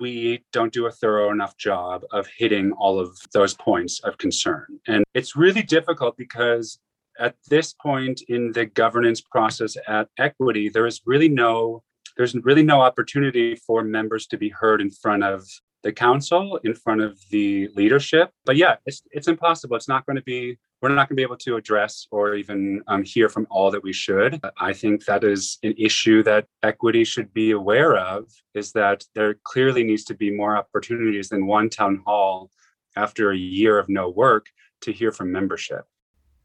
we 0.00 0.44
don't 0.52 0.72
do 0.72 0.86
a 0.86 0.90
thorough 0.90 1.30
enough 1.30 1.56
job 1.56 2.04
of 2.12 2.26
hitting 2.36 2.72
all 2.72 2.98
of 2.98 3.18
those 3.32 3.54
points 3.54 4.00
of 4.00 4.18
concern. 4.18 4.66
And 4.86 5.04
it's 5.14 5.36
really 5.36 5.62
difficult 5.62 6.16
because 6.16 6.78
at 7.18 7.36
this 7.48 7.74
point 7.74 8.22
in 8.28 8.52
the 8.52 8.66
governance 8.66 9.20
process 9.20 9.76
at 9.86 10.08
equity, 10.18 10.68
there 10.68 10.86
is 10.86 11.00
really 11.06 11.28
no 11.28 11.82
there's 12.16 12.34
really 12.34 12.62
no 12.62 12.80
opportunity 12.80 13.56
for 13.56 13.82
members 13.82 14.28
to 14.28 14.36
be 14.36 14.48
heard 14.48 14.80
in 14.80 14.88
front 14.88 15.24
of 15.24 15.44
the 15.82 15.92
council, 15.92 16.60
in 16.62 16.72
front 16.74 17.00
of 17.00 17.18
the 17.30 17.68
leadership. 17.74 18.30
But 18.44 18.56
yeah, 18.56 18.76
it's 18.86 19.02
it's 19.10 19.28
impossible. 19.28 19.76
It's 19.76 19.88
not 19.88 20.06
going 20.06 20.16
to 20.16 20.22
be 20.22 20.58
we're 20.84 20.90
not 20.90 21.08
going 21.08 21.16
to 21.16 21.20
be 21.20 21.22
able 21.22 21.38
to 21.38 21.56
address 21.56 22.06
or 22.10 22.34
even 22.34 22.82
um, 22.88 23.02
hear 23.02 23.30
from 23.30 23.46
all 23.48 23.70
that 23.70 23.82
we 23.82 23.92
should. 23.92 24.38
I 24.58 24.74
think 24.74 25.06
that 25.06 25.24
is 25.24 25.56
an 25.62 25.72
issue 25.78 26.22
that 26.24 26.46
equity 26.62 27.04
should 27.04 27.32
be 27.32 27.52
aware 27.52 27.96
of 27.96 28.30
is 28.54 28.72
that 28.72 29.02
there 29.14 29.36
clearly 29.44 29.82
needs 29.82 30.04
to 30.04 30.14
be 30.14 30.30
more 30.30 30.58
opportunities 30.58 31.30
than 31.30 31.46
one 31.46 31.70
town 31.70 32.02
hall 32.04 32.50
after 32.96 33.30
a 33.30 33.36
year 33.36 33.78
of 33.78 33.88
no 33.88 34.10
work 34.10 34.50
to 34.82 34.92
hear 34.92 35.10
from 35.10 35.32
membership. 35.32 35.86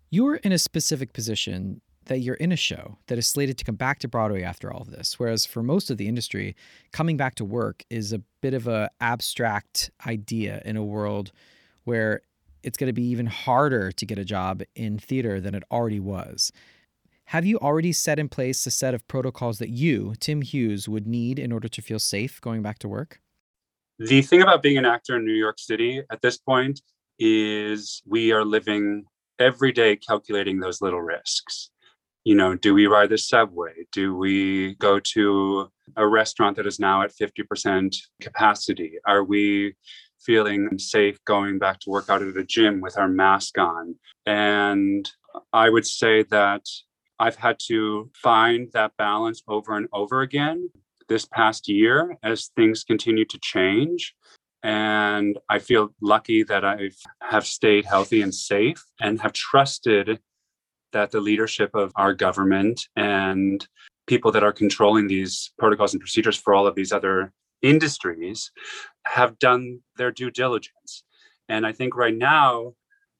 You're 0.10 0.36
in 0.36 0.54
a 0.54 0.58
specific 0.58 1.12
position 1.12 1.82
that 2.06 2.20
you're 2.20 2.36
in 2.36 2.54
a 2.54 2.56
show 2.56 2.98
that 3.08 3.18
is 3.18 3.28
slated 3.28 3.58
to 3.58 3.66
come 3.66 3.76
back 3.76 4.00
to 4.00 4.08
Broadway 4.08 4.44
after 4.44 4.72
all 4.72 4.84
of 4.84 4.90
this. 4.90 5.20
Whereas 5.20 5.46
for 5.46 5.62
most 5.62 5.92
of 5.92 5.98
the 5.98 6.08
industry, 6.08 6.56
coming 6.94 7.18
back 7.18 7.36
to 7.36 7.44
work 7.44 7.84
is 7.90 8.14
a 8.14 8.22
bit 8.40 8.54
of 8.54 8.70
a 8.70 8.90
abstract 9.02 9.92
idea 10.08 10.62
in 10.64 10.78
a 10.78 10.84
world 10.84 11.34
where 11.84 12.22
it's 12.64 12.78
going 12.78 12.88
to 12.88 12.94
be 12.94 13.08
even 13.08 13.26
harder 13.26 13.92
to 13.92 14.06
get 14.06 14.18
a 14.18 14.26
job 14.26 14.64
in 14.76 15.00
theater 15.00 15.40
than 15.40 15.56
it 15.56 15.64
already 15.72 16.00
was. 16.00 16.52
Have 17.26 17.46
you 17.46 17.60
already 17.60 17.92
set 17.92 18.18
in 18.18 18.28
place 18.28 18.66
a 18.66 18.72
set 18.72 18.94
of 18.94 19.08
protocols 19.08 19.60
that 19.60 19.70
you, 19.70 20.16
Tim 20.20 20.42
Hughes, 20.42 20.90
would 20.90 21.06
need 21.06 21.38
in 21.38 21.52
order 21.52 21.68
to 21.68 21.82
feel 21.82 22.00
safe 22.00 22.42
going 22.42 22.64
back 22.64 22.80
to 22.80 22.88
work? 22.88 23.20
The 24.00 24.22
thing 24.22 24.42
about 24.42 24.64
being 24.64 24.78
an 24.78 24.86
actor 24.86 25.18
in 25.18 25.26
New 25.26 25.34
York 25.34 25.60
City 25.60 26.02
at 26.10 26.22
this 26.22 26.38
point 26.38 26.82
is 27.20 28.02
we 28.08 28.32
are 28.32 28.46
living 28.46 29.04
every 29.38 29.72
day 29.72 29.96
calculating 29.96 30.60
those 30.60 30.82
little 30.82 31.02
risks. 31.02 31.70
You 32.24 32.36
know, 32.36 32.56
do 32.56 32.74
we 32.74 32.88
ride 32.88 33.10
the 33.10 33.18
subway? 33.18 33.74
Do 33.92 34.16
we 34.16 34.76
go 34.76 35.00
to 35.00 35.70
a 35.98 36.08
restaurant 36.08 36.58
that 36.58 36.66
is 36.66 36.80
now 36.80 37.02
at 37.02 37.12
50% 37.16 37.96
capacity? 38.22 38.94
Are 39.06 39.24
we 39.24 39.76
feeling 40.20 40.78
safe 40.78 41.18
going 41.26 41.60
back 41.60 41.80
to 41.80 41.90
work 41.90 42.10
out 42.10 42.22
at 42.22 42.38
a 42.38 42.44
gym 42.44 42.82
with 42.82 42.98
our 42.98 43.08
mask 43.08 43.58
on. 43.58 43.96
And 44.26 45.10
I 45.54 45.70
would 45.70 45.86
say 45.86 46.24
that 46.24 46.66
I've 47.20 47.36
had 47.36 47.58
to 47.68 48.10
find 48.16 48.70
that 48.74 48.96
balance 48.98 49.44
over 49.48 49.76
and 49.76 49.88
over 49.92 50.22
again 50.22 50.70
this 51.08 51.26
past 51.26 51.68
year 51.68 52.18
as 52.24 52.52
things 52.56 52.84
continue 52.84 53.26
to 53.26 53.40
change. 53.42 54.16
And 54.64 55.38
I 55.50 55.60
feel 55.60 55.90
lucky 56.02 56.44
that 56.44 56.64
I 56.64 56.92
have 57.22 57.46
stayed 57.46 57.86
healthy 57.86 58.22
and 58.22 58.34
safe 58.34 58.86
and 59.02 59.20
have 59.22 59.34
trusted 59.34 60.20
that 60.92 61.12
the 61.12 61.20
leadership 61.22 61.76
of 61.76 61.92
our 61.96 62.14
government 62.14 62.88
and 62.96 63.66
people 64.08 64.32
that 64.32 64.44
are 64.44 64.52
controlling 64.52 65.08
these 65.08 65.52
protocols 65.60 65.94
and 65.94 66.02
procedures 66.02 66.36
for 66.36 66.54
all 66.54 66.68
of 66.68 66.76
these 66.76 66.92
other 66.92 67.32
industries 67.62 68.52
have 69.06 69.40
done 69.40 69.80
their 69.98 70.12
due 70.12 70.32
diligence. 70.32 71.04
And 71.48 71.66
I 71.66 71.72
think 71.72 71.96
right 71.96 72.16
now, 72.16 72.74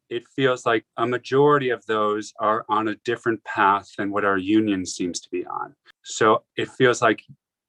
it 0.10 0.24
feels 0.36 0.66
like 0.66 0.86
a 0.98 1.06
majority 1.06 1.70
of 1.70 1.86
those 1.86 2.34
are 2.40 2.66
on 2.68 2.88
a 2.88 2.96
different 3.06 3.44
path 3.44 3.90
than 3.98 4.12
what 4.12 4.26
our 4.26 4.38
union 4.38 4.86
seems 4.86 5.20
to 5.22 5.30
be 5.30 5.46
on. 5.46 5.76
So 6.04 6.44
it 6.56 6.70
feels 6.70 7.02
like, 7.02 7.24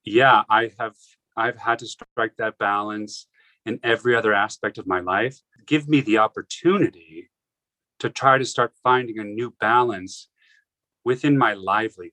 yeah, 0.04 0.42
I 0.48 0.70
have 0.78 0.96
I've 1.36 1.58
had 1.58 1.78
to 1.80 1.86
strike 1.86 2.36
that 2.38 2.58
balance 2.58 3.26
in 3.66 3.78
every 3.82 4.16
other 4.16 4.32
aspect 4.32 4.78
of 4.78 4.86
my 4.86 5.00
life. 5.00 5.38
Give 5.66 5.88
me 5.88 6.00
the 6.00 6.18
opportunity 6.18 7.30
to 7.98 8.08
try 8.08 8.38
to 8.38 8.44
start 8.44 8.72
finding 8.82 9.18
a 9.18 9.24
new 9.24 9.54
balance 9.60 10.28
within 11.04 11.36
my 11.36 11.52
livelihood. 11.54 12.12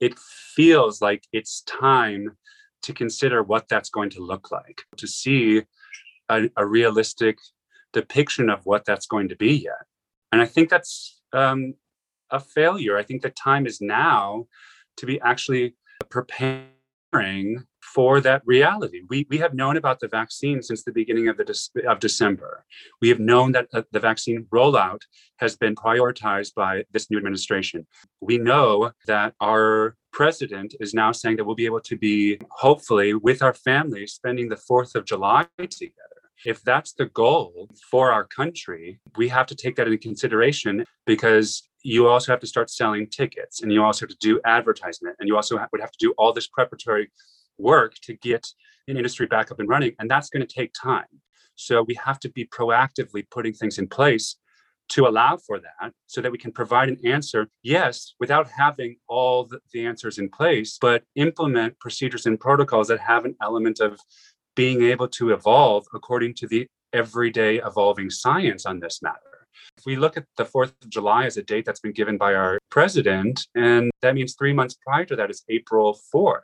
It 0.00 0.18
feels 0.18 1.02
like 1.02 1.26
it's 1.32 1.62
time 1.62 2.36
to 2.82 2.92
consider 2.92 3.42
what 3.42 3.68
that's 3.68 3.90
going 3.90 4.10
to 4.10 4.20
look 4.20 4.50
like, 4.50 4.82
to 4.96 5.06
see 5.06 5.62
a, 6.28 6.50
a 6.56 6.66
realistic 6.66 7.38
depiction 7.92 8.48
of 8.48 8.60
what 8.64 8.84
that's 8.84 9.06
going 9.06 9.28
to 9.28 9.36
be 9.36 9.54
yet. 9.54 9.84
And 10.32 10.40
I 10.40 10.46
think 10.46 10.70
that's 10.70 11.20
um, 11.32 11.74
a 12.30 12.40
failure. 12.40 12.96
I 12.96 13.02
think 13.02 13.22
the 13.22 13.30
time 13.30 13.66
is 13.66 13.80
now 13.80 14.46
to 14.96 15.06
be 15.06 15.20
actually 15.20 15.74
preparing 16.08 17.64
for 17.94 18.20
that 18.20 18.42
reality. 18.46 19.02
We, 19.08 19.26
we 19.28 19.38
have 19.38 19.54
known 19.54 19.76
about 19.76 19.98
the 19.98 20.08
vaccine 20.08 20.62
since 20.62 20.84
the 20.84 20.92
beginning 20.92 21.28
of, 21.28 21.36
the 21.36 21.82
of 21.88 21.98
December. 21.98 22.64
We 23.00 23.08
have 23.08 23.18
known 23.18 23.52
that 23.52 23.66
uh, 23.74 23.82
the 23.90 23.98
vaccine 23.98 24.46
rollout 24.52 25.00
has 25.38 25.56
been 25.56 25.74
prioritized 25.74 26.54
by 26.54 26.84
this 26.92 27.10
new 27.10 27.16
administration. 27.16 27.86
We 28.20 28.38
know 28.38 28.92
that 29.06 29.34
our 29.40 29.96
president 30.12 30.74
is 30.80 30.94
now 30.94 31.12
saying 31.12 31.36
that 31.36 31.44
we'll 31.44 31.54
be 31.54 31.66
able 31.66 31.80
to 31.80 31.96
be, 31.96 32.38
hopefully, 32.50 33.14
with 33.14 33.42
our 33.42 33.54
families 33.54 34.12
spending 34.12 34.48
the 34.48 34.56
4th 34.56 34.94
of 34.94 35.04
July 35.04 35.46
together. 35.58 35.94
If 36.44 36.62
that's 36.62 36.92
the 36.94 37.06
goal 37.06 37.68
for 37.90 38.10
our 38.10 38.24
country, 38.24 38.98
we 39.16 39.28
have 39.28 39.46
to 39.46 39.54
take 39.54 39.76
that 39.76 39.86
into 39.86 39.98
consideration 39.98 40.84
because 41.06 41.68
you 41.82 42.08
also 42.08 42.32
have 42.32 42.40
to 42.40 42.46
start 42.46 42.70
selling 42.70 43.08
tickets 43.08 43.62
and 43.62 43.72
you 43.72 43.82
also 43.82 44.06
have 44.06 44.10
to 44.10 44.16
do 44.20 44.40
advertisement 44.44 45.16
and 45.18 45.28
you 45.28 45.36
also 45.36 45.58
would 45.72 45.80
have 45.80 45.92
to 45.92 45.98
do 45.98 46.14
all 46.18 46.32
this 46.32 46.46
preparatory 46.46 47.10
work 47.58 47.94
to 48.02 48.14
get 48.14 48.46
an 48.88 48.96
industry 48.96 49.26
back 49.26 49.50
up 49.50 49.60
and 49.60 49.68
running. 49.68 49.92
And 49.98 50.10
that's 50.10 50.30
going 50.30 50.46
to 50.46 50.54
take 50.54 50.72
time. 50.72 51.04
So 51.56 51.82
we 51.82 51.94
have 52.02 52.18
to 52.20 52.30
be 52.30 52.46
proactively 52.46 53.24
putting 53.30 53.52
things 53.52 53.78
in 53.78 53.86
place 53.86 54.36
to 54.90 55.06
allow 55.06 55.36
for 55.36 55.58
that 55.60 55.92
so 56.06 56.20
that 56.20 56.32
we 56.32 56.38
can 56.38 56.52
provide 56.52 56.88
an 56.88 56.98
answer, 57.04 57.48
yes, 57.62 58.14
without 58.20 58.48
having 58.50 58.96
all 59.08 59.48
the, 59.72 59.86
answers 59.86 60.18
in 60.18 60.28
place, 60.28 60.78
but 60.80 61.02
implement 61.14 61.78
procedures 61.78 62.26
and 62.26 62.38
protocols 62.38 62.88
that 62.88 63.00
have 63.00 63.24
an 63.24 63.34
element 63.40 63.80
of 63.80 63.98
being 64.54 64.82
able 64.82 65.08
to 65.08 65.30
evolve 65.30 65.86
according 65.94 66.34
to 66.34 66.46
the 66.46 66.66
everyday 66.92 67.58
evolving 67.58 68.10
science 68.10 68.66
on 68.66 68.80
this 68.80 69.00
matter. 69.00 69.18
If 69.78 69.86
we 69.86 69.96
look 69.96 70.16
at 70.16 70.24
the 70.36 70.44
4th 70.44 70.72
of 70.82 70.90
July 70.90 71.24
as 71.26 71.36
a 71.36 71.42
date 71.42 71.64
that's 71.64 71.80
been 71.80 71.92
given 71.92 72.18
by 72.18 72.34
our 72.34 72.58
president, 72.70 73.46
and 73.54 73.90
that 74.02 74.14
means 74.14 74.34
three 74.34 74.52
months 74.52 74.76
prior 74.84 75.04
to 75.06 75.16
that 75.16 75.30
is 75.30 75.44
April 75.48 75.98
4th, 76.14 76.40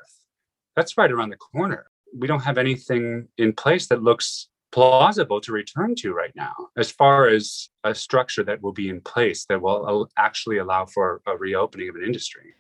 that's 0.77 0.97
right 0.97 1.11
around 1.11 1.31
the 1.31 1.37
corner. 1.37 1.87
We 2.17 2.27
don't 2.27 2.43
have 2.43 2.59
anything 2.59 3.29
in 3.37 3.53
place 3.53 3.89
that 3.89 4.03
looks 4.03 4.49
plausible 4.73 5.41
to 5.41 5.53
return 5.53 5.95
to 5.97 6.13
right 6.13 6.35
now 6.35 6.55
as 6.77 6.91
far 6.91 7.29
as 7.29 7.71
a 7.85 7.95
structure 7.95 8.43
that 8.45 8.63
will 8.63 8.73
be 8.73 8.89
in 8.89 9.01
place 9.01 9.47
that 9.47 9.61
will 9.61 10.09
actually 10.19 10.59
allow 10.59 10.85
for 10.85 11.23
a 11.27 11.37
reopening 11.37 11.89
of 11.89 11.95
an 11.97 12.03
industry. 12.03 12.55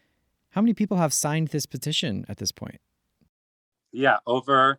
How 0.50 0.62
many 0.62 0.72
people 0.72 0.96
have 0.96 1.12
signed 1.12 1.48
this 1.48 1.66
petition 1.66 2.24
at 2.28 2.38
this 2.38 2.52
point? 2.52 2.80
Yeah, 3.92 4.18
over 4.26 4.78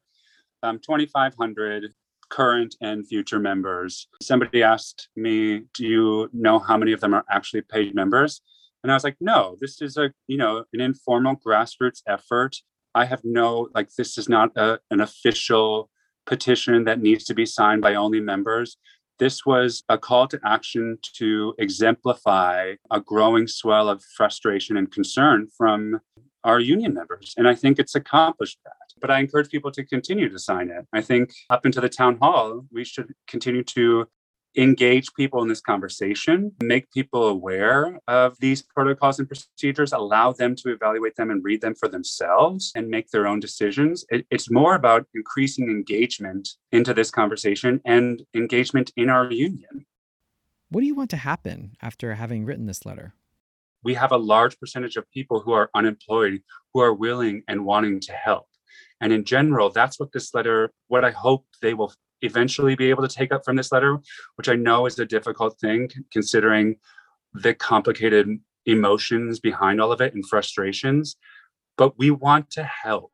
um, 0.63 0.79
2,500 0.79 1.93
current 2.29 2.75
and 2.81 3.07
future 3.07 3.39
members. 3.39 4.07
Somebody 4.21 4.63
asked 4.63 5.09
me, 5.15 5.63
"Do 5.73 5.85
you 5.85 6.29
know 6.33 6.59
how 6.59 6.77
many 6.77 6.91
of 6.91 6.99
them 6.99 7.13
are 7.13 7.25
actually 7.29 7.61
paid 7.61 7.95
members?" 7.95 8.41
And 8.83 8.91
I 8.91 8.95
was 8.95 9.03
like, 9.03 9.17
"No, 9.19 9.55
this 9.59 9.81
is 9.81 9.97
a 9.97 10.11
you 10.27 10.37
know 10.37 10.65
an 10.73 10.81
informal 10.81 11.35
grassroots 11.35 12.01
effort. 12.07 12.57
I 12.95 13.05
have 13.05 13.21
no 13.23 13.69
like 13.73 13.89
this 13.93 14.17
is 14.17 14.27
not 14.27 14.51
a, 14.57 14.79
an 14.91 15.01
official 15.01 15.89
petition 16.27 16.83
that 16.83 17.01
needs 17.01 17.23
to 17.25 17.33
be 17.33 17.45
signed 17.45 17.81
by 17.81 17.95
only 17.95 18.19
members. 18.19 18.77
This 19.17 19.45
was 19.45 19.83
a 19.89 19.97
call 19.97 20.27
to 20.27 20.39
action 20.45 20.99
to 21.15 21.55
exemplify 21.57 22.75
a 22.91 23.01
growing 23.01 23.47
swell 23.47 23.89
of 23.89 24.03
frustration 24.15 24.77
and 24.77 24.91
concern 24.91 25.47
from 25.57 26.01
our 26.43 26.59
union 26.59 26.93
members. 26.93 27.33
And 27.37 27.47
I 27.47 27.55
think 27.55 27.79
it's 27.79 27.95
accomplished 27.95 28.59
that. 28.63 28.73
But 29.01 29.09
I 29.09 29.19
encourage 29.19 29.49
people 29.49 29.71
to 29.71 29.83
continue 29.83 30.29
to 30.29 30.39
sign 30.39 30.69
it. 30.69 30.85
I 30.93 31.01
think 31.01 31.33
up 31.49 31.65
into 31.65 31.81
the 31.81 31.89
town 31.89 32.17
hall, 32.21 32.65
we 32.71 32.83
should 32.83 33.13
continue 33.27 33.63
to 33.63 34.07
engage 34.55 35.13
people 35.13 35.41
in 35.41 35.47
this 35.47 35.61
conversation, 35.61 36.51
make 36.61 36.91
people 36.91 37.27
aware 37.27 37.99
of 38.07 38.35
these 38.39 38.61
protocols 38.61 39.19
and 39.19 39.27
procedures, 39.27 39.93
allow 39.93 40.31
them 40.31 40.55
to 40.55 40.71
evaluate 40.71 41.15
them 41.15 41.29
and 41.29 41.43
read 41.43 41.61
them 41.61 41.75
for 41.75 41.87
themselves 41.87 42.71
and 42.75 42.87
make 42.87 43.09
their 43.09 43.27
own 43.27 43.39
decisions. 43.39 44.05
It, 44.09 44.25
it's 44.31 44.49
more 44.49 44.75
about 44.75 45.05
increasing 45.13 45.69
engagement 45.69 46.49
into 46.71 46.93
this 46.93 47.11
conversation 47.11 47.81
and 47.85 48.23
engagement 48.33 48.91
in 48.95 49.09
our 49.09 49.31
union. 49.31 49.85
What 50.69 50.81
do 50.81 50.87
you 50.87 50.95
want 50.95 51.11
to 51.11 51.17
happen 51.17 51.77
after 51.81 52.15
having 52.15 52.45
written 52.45 52.65
this 52.65 52.85
letter? 52.85 53.13
We 53.83 53.93
have 53.93 54.11
a 54.11 54.17
large 54.17 54.59
percentage 54.59 54.97
of 54.97 55.09
people 55.11 55.39
who 55.39 55.53
are 55.53 55.69
unemployed 55.73 56.41
who 56.73 56.81
are 56.81 56.93
willing 56.93 57.43
and 57.47 57.65
wanting 57.65 57.99
to 58.01 58.11
help. 58.11 58.47
And 58.99 59.13
in 59.13 59.23
general, 59.23 59.69
that's 59.69 59.99
what 59.99 60.11
this 60.11 60.33
letter, 60.33 60.71
what 60.87 61.05
I 61.05 61.11
hope 61.11 61.45
they 61.61 61.73
will 61.73 61.93
eventually 62.21 62.75
be 62.75 62.89
able 62.89 63.07
to 63.07 63.15
take 63.15 63.31
up 63.31 63.43
from 63.45 63.55
this 63.55 63.71
letter, 63.71 63.99
which 64.35 64.49
I 64.49 64.55
know 64.55 64.85
is 64.85 64.97
a 64.99 65.05
difficult 65.05 65.59
thing 65.59 65.89
considering 66.11 66.77
the 67.33 67.53
complicated 67.53 68.39
emotions 68.65 69.39
behind 69.39 69.79
all 69.79 69.91
of 69.91 70.01
it 70.01 70.13
and 70.13 70.27
frustrations. 70.27 71.15
But 71.77 71.97
we 71.97 72.11
want 72.11 72.49
to 72.51 72.63
help. 72.63 73.11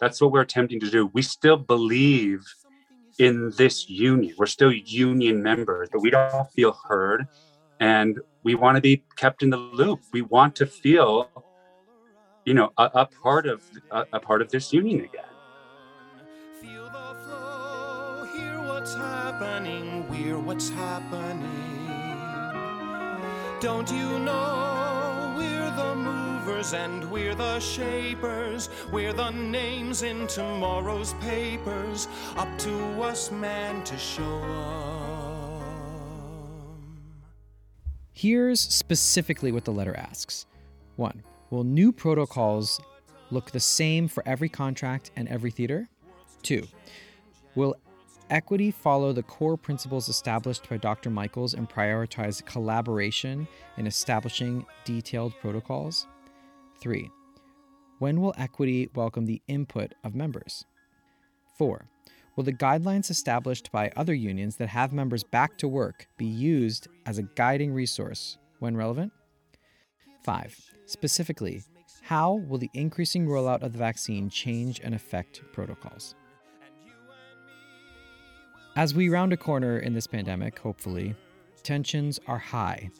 That's 0.00 0.20
what 0.20 0.32
we're 0.32 0.42
attempting 0.42 0.80
to 0.80 0.90
do. 0.90 1.06
We 1.12 1.22
still 1.22 1.56
believe 1.56 2.42
in 3.18 3.50
this 3.56 3.88
union. 3.88 4.34
We're 4.36 4.46
still 4.46 4.72
union 4.72 5.42
members, 5.42 5.88
but 5.90 6.02
we 6.02 6.10
don't 6.10 6.50
feel 6.52 6.76
heard. 6.88 7.26
And 7.80 8.18
we 8.42 8.54
want 8.54 8.76
to 8.76 8.80
be 8.80 9.04
kept 9.16 9.42
in 9.42 9.50
the 9.50 9.56
loop. 9.56 10.00
We 10.12 10.22
want 10.22 10.56
to 10.56 10.66
feel, 10.66 11.30
you 12.44 12.54
know, 12.54 12.72
a, 12.76 12.90
a 12.94 13.06
part 13.06 13.46
of 13.46 13.62
a, 13.90 14.06
a 14.14 14.20
part 14.20 14.42
of 14.42 14.50
this 14.50 14.72
union 14.72 15.00
again. 15.00 15.24
Happening, 19.38 20.08
we're 20.08 20.38
what's 20.38 20.70
happening. 20.70 21.42
Don't 23.60 23.90
you 23.90 24.18
know 24.20 25.34
we're 25.36 25.70
the 25.76 25.94
movers 25.94 26.72
and 26.72 27.10
we're 27.10 27.34
the 27.34 27.60
shapers? 27.60 28.70
We're 28.90 29.12
the 29.12 29.30
names 29.30 30.02
in 30.02 30.26
tomorrow's 30.26 31.12
papers. 31.14 32.08
Up 32.36 32.48
to 32.60 33.02
us, 33.02 33.30
man, 33.30 33.84
to 33.84 33.98
show 33.98 34.40
them. 34.40 35.62
Here's 38.14 38.60
specifically 38.60 39.52
what 39.52 39.66
the 39.66 39.72
letter 39.72 39.94
asks 39.94 40.46
1. 40.96 41.22
Will 41.50 41.64
new 41.64 41.92
protocols 41.92 42.80
look 43.30 43.50
the 43.50 43.60
same 43.60 44.08
for 44.08 44.22
every 44.26 44.48
contract 44.48 45.10
and 45.14 45.28
every 45.28 45.50
theater? 45.50 45.88
2. 46.42 46.66
Will 47.54 47.74
equity 48.30 48.70
follow 48.70 49.12
the 49.12 49.22
core 49.22 49.56
principles 49.56 50.08
established 50.08 50.68
by 50.68 50.76
Dr. 50.76 51.10
Michaels 51.10 51.54
and 51.54 51.68
prioritize 51.68 52.44
collaboration 52.44 53.46
in 53.76 53.86
establishing 53.86 54.64
detailed 54.84 55.34
protocols? 55.40 56.06
3. 56.80 57.10
When 57.98 58.20
will 58.20 58.34
equity 58.36 58.88
welcome 58.94 59.26
the 59.26 59.40
input 59.48 59.94
of 60.04 60.14
members? 60.14 60.64
4. 61.58 61.86
Will 62.36 62.44
the 62.44 62.52
guidelines 62.52 63.10
established 63.10 63.72
by 63.72 63.90
other 63.96 64.14
unions 64.14 64.56
that 64.56 64.68
have 64.68 64.92
members 64.92 65.24
back 65.24 65.56
to 65.58 65.68
work 65.68 66.06
be 66.18 66.26
used 66.26 66.88
as 67.06 67.18
a 67.18 67.22
guiding 67.22 67.72
resource 67.72 68.36
when 68.58 68.76
relevant? 68.76 69.12
5. 70.22 70.74
Specifically, 70.84 71.62
how 72.02 72.34
will 72.34 72.58
the 72.58 72.70
increasing 72.74 73.26
rollout 73.26 73.62
of 73.62 73.72
the 73.72 73.78
vaccine 73.78 74.28
change 74.28 74.80
and 74.84 74.94
affect 74.94 75.42
protocols? 75.52 76.14
As 78.76 78.92
we 78.92 79.08
round 79.08 79.32
a 79.32 79.38
corner 79.38 79.78
in 79.78 79.94
this 79.94 80.06
pandemic, 80.06 80.58
hopefully, 80.58 81.14
tensions 81.62 82.20
are 82.26 82.36
high. 82.36 82.90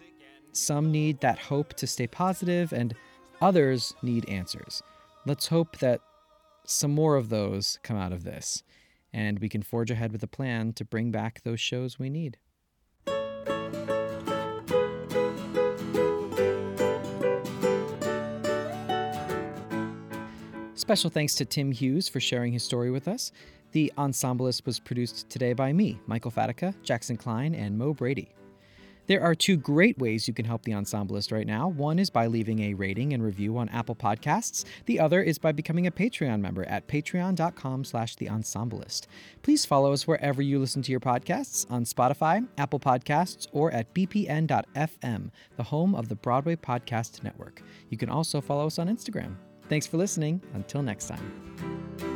Some 0.53 0.91
need 0.91 1.21
that 1.21 1.39
hope 1.39 1.75
to 1.75 1.87
stay 1.87 2.07
positive, 2.07 2.73
and 2.73 2.95
others 3.43 3.93
need 4.01 4.27
answers. 4.27 4.83
Let's 5.27 5.49
hope 5.49 5.77
that 5.81 6.01
some 6.65 6.93
more 6.93 7.17
of 7.17 7.29
those 7.29 7.79
come 7.83 7.99
out 7.99 8.15
of 8.15 8.25
this, 8.25 8.63
and 9.13 9.39
we 9.39 9.51
can 9.51 9.61
forge 9.61 9.91
ahead 9.91 10.13
with 10.13 10.23
a 10.23 10.27
plan 10.27 10.73
to 10.73 10.85
bring 10.87 11.11
back 11.11 11.43
those 11.43 11.61
shows 11.61 11.99
we 11.99 12.09
need. 12.09 12.39
Special 20.75 21.11
thanks 21.11 21.35
to 21.35 21.45
Tim 21.45 21.71
Hughes 21.71 22.09
for 22.09 22.21
sharing 22.21 22.55
his 22.55 22.63
story 22.63 22.91
with 22.91 23.09
us. 23.09 23.31
The 23.77 23.93
Ensemblist 23.99 24.65
was 24.65 24.81
produced 24.81 25.29
today 25.29 25.53
by 25.53 25.71
me, 25.71 26.01
Michael 26.07 26.31
Fatica, 26.31 26.75
Jackson 26.83 27.19
Klein, 27.19 27.55
and 27.55 27.77
Mo 27.77 27.93
Brady. 27.93 28.31
There 29.07 29.23
are 29.23 29.35
two 29.35 29.59
great 29.59 29.99
ways 29.99 30.27
you 30.27 30.33
can 30.33 30.47
help 30.47 30.63
the 30.63 30.73
Ensemblist 30.73 31.31
right 31.31 31.47
now. 31.47 31.69
One 31.69 31.99
is 31.99 32.09
by 32.09 32.27
leaving 32.27 32.61
a 32.61 32.73
rating 32.73 33.13
and 33.13 33.23
review 33.23 33.59
on 33.59 33.69
Apple 33.69 33.95
Podcasts. 33.95 34.65
The 34.87 34.99
other 34.99 35.23
is 35.23 35.37
by 35.37 35.53
becoming 35.53 35.87
a 35.87 35.91
Patreon 35.91 36.41
member 36.41 36.65
at 36.65 36.89
patreon.com 36.89 37.85
slash 37.85 38.17
the 38.17 38.29
ensemblist. 38.29 39.09
Please 39.43 39.67
follow 39.67 39.93
us 39.93 40.07
wherever 40.07 40.41
you 40.41 40.59
listen 40.59 40.81
to 40.81 40.91
your 40.91 40.99
podcasts 40.99 41.71
on 41.71 41.85
Spotify, 41.85 42.49
Apple 42.57 42.81
Podcasts, 42.81 43.47
or 43.53 43.71
at 43.73 43.93
bpn.fm, 43.93 45.31
the 45.57 45.63
home 45.65 45.95
of 45.95 46.09
the 46.09 46.17
Broadway 46.17 46.57
Podcast 46.57 47.23
Network. 47.23 47.61
You 47.91 47.99
can 47.99 48.09
also 48.09 48.41
follow 48.41 48.69
us 48.69 48.79
on 48.79 48.89
Instagram. 48.89 49.37
Thanks 49.69 49.87
for 49.87 49.99
listening. 49.99 50.41
Until 50.55 50.81
next 50.81 51.09
time. 51.09 52.16